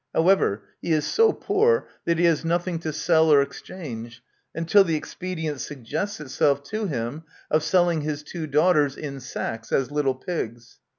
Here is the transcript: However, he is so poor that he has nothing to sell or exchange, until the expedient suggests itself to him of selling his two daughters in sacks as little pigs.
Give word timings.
However, 0.15 0.63
he 0.81 0.93
is 0.93 1.05
so 1.05 1.31
poor 1.31 1.87
that 2.05 2.17
he 2.17 2.25
has 2.25 2.43
nothing 2.43 2.79
to 2.79 2.91
sell 2.91 3.31
or 3.31 3.39
exchange, 3.43 4.23
until 4.55 4.83
the 4.83 4.95
expedient 4.95 5.61
suggests 5.61 6.19
itself 6.19 6.63
to 6.71 6.87
him 6.87 7.21
of 7.51 7.61
selling 7.61 8.01
his 8.01 8.23
two 8.23 8.47
daughters 8.47 8.97
in 8.97 9.19
sacks 9.19 9.71
as 9.71 9.91
little 9.91 10.15
pigs. 10.15 10.79